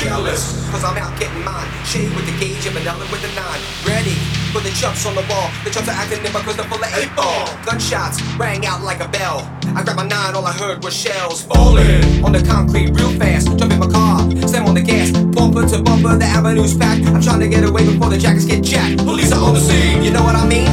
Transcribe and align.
jealous. 0.00 0.56
Cause 0.70 0.82
I'm 0.82 0.96
out 0.96 1.12
getting 1.20 1.44
mine. 1.44 1.68
Shay 1.84 2.08
with 2.16 2.24
the 2.24 2.34
gauge 2.40 2.64
and 2.64 2.74
vanilla 2.74 3.04
with 3.12 3.20
the 3.20 3.32
nine. 3.36 3.60
Ready 3.84 4.16
for 4.52 4.60
the 4.60 4.72
chumps 4.72 5.04
on 5.04 5.14
the 5.14 5.24
wall. 5.28 5.52
The 5.64 5.70
chumps 5.70 5.88
are 5.88 5.98
acting 6.00 6.22
nimble 6.22 6.40
cause 6.40 6.56
they're 6.56 6.66
full 6.66 6.80
of 6.80 6.92
eight 6.96 7.12
ball. 7.14 7.44
Gunshots 7.64 8.22
rang 8.40 8.64
out 8.64 8.82
like 8.82 9.00
a 9.00 9.08
bell. 9.08 9.44
I 9.76 9.84
grabbed 9.84 9.96
my 9.96 10.06
nine, 10.06 10.34
all 10.34 10.46
I 10.46 10.52
heard 10.52 10.82
was 10.82 10.96
shells 10.96 11.42
falling 11.42 12.24
on 12.24 12.32
the 12.32 12.42
concrete 12.42 12.90
real 12.90 13.12
fast. 13.20 13.46
Jump 13.58 13.72
in 13.72 13.78
my 13.78 13.86
car, 13.86 14.24
slam 14.48 14.66
on 14.66 14.74
the 14.74 14.82
gas, 14.82 15.12
bumper 15.12 15.66
to 15.68 15.82
bumper, 15.82 16.16
the 16.16 16.24
avenue's 16.24 16.76
packed. 16.76 17.06
I'm 17.06 17.22
trying 17.22 17.40
to 17.40 17.48
get 17.48 17.62
away 17.62 17.84
before 17.84 18.08
the 18.08 18.18
jackets 18.18 18.46
get 18.46 18.64
jacked. 18.64 18.98
Police 18.98 19.32
are 19.32 19.42
on 19.44 19.54
the 19.54 19.60
scene, 19.60 20.02
you 20.02 20.10
know 20.10 20.24
what 20.24 20.34
I 20.34 20.46
mean? 20.48 20.66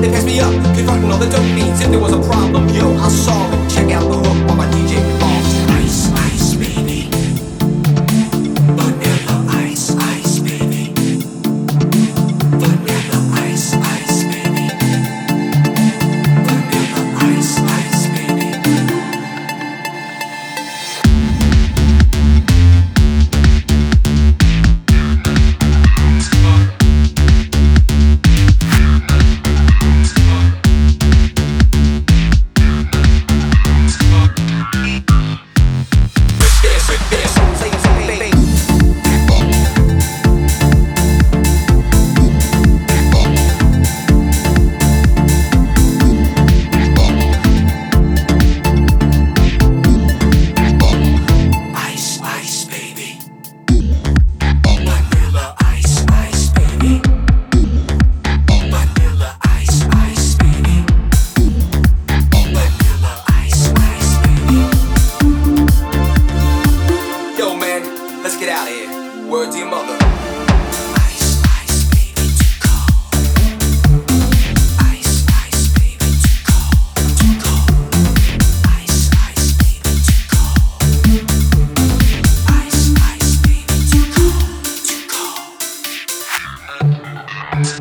They 0.00 0.08
pass 0.08 0.24
me 0.24 0.40
up, 0.40 0.54
confronting 0.76 1.10
all 1.10 1.18
the 1.18 1.28
dope 1.28 1.44
fiends. 1.58 1.80
If 1.80 1.90
there 1.90 2.00
was 2.00 2.12
a 2.12 2.22
problem, 2.22 2.68
yo, 2.70 2.94
I'll 3.02 3.10
solve 3.10 3.52
it. 3.52 3.70
Check 3.70 3.90
out 3.90 4.06
the 4.08 4.16
hook 4.16 4.38
while 4.46 4.56
my 4.56 4.66
DJ 4.70 5.27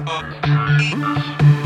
Oh. 0.06 1.57